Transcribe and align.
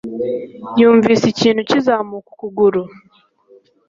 Yumvise 0.79 1.23
ikintu 1.33 1.61
kizamuka 1.69 2.27
ukuguru. 2.33 2.81